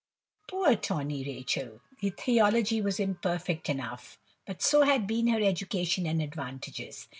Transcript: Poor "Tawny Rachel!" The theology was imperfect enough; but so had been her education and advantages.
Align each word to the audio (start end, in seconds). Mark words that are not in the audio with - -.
Poor 0.47 0.75
"Tawny 0.75 1.23
Rachel!" 1.23 1.79
The 1.99 2.09
theology 2.09 2.81
was 2.81 2.99
imperfect 2.99 3.69
enough; 3.69 4.17
but 4.47 4.63
so 4.63 4.81
had 4.81 5.05
been 5.05 5.27
her 5.27 5.39
education 5.43 6.07
and 6.07 6.23
advantages. 6.23 7.07